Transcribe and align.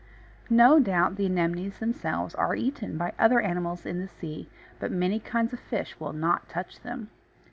No 0.49 0.79
doubt 0.79 1.15
the 1.15 1.27
Anemones 1.27 1.77
themselves 1.77 2.33
are 2.33 2.55
eaten 2.55 2.97
by 2.97 3.13
other 3.19 3.39
animals 3.39 3.85
in 3.85 3.99
the 4.01 4.07
sea, 4.07 4.49
but 4.79 4.91
many 4.91 5.19
kinds 5.19 5.53
of 5.53 5.59
fish 5.59 5.99
will 5.99 6.11
not 6.11 6.49
touch 6.49 6.79
them. 6.79 7.11